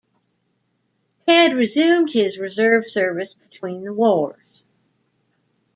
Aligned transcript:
Ted 1.27 1.53
resumed 1.53 2.09
his 2.11 2.39
reserve 2.39 2.89
service 2.89 3.35
between 3.35 3.83
the 3.83 3.93
wars. 3.93 4.63